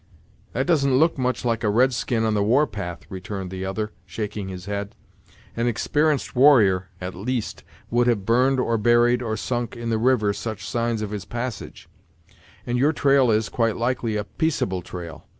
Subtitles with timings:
[0.53, 3.91] "That doesn't look much like a red skin on the war path!" returned the other,
[4.07, 4.95] shaking his head.
[5.55, 10.33] "An exper'enced warrior, at least, would have burned, or buried, or sunk in the river
[10.33, 11.87] such signs of his passage;
[12.65, 15.27] and your trail is, quite likely, a peaceable trail.